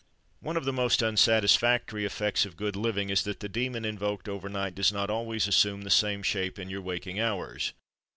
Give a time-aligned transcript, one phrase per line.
[0.39, 4.49] One of the most unsatisfactory effects of good living is that the demon invoked over
[4.49, 7.73] night does not always assume the same shape in your waking hours.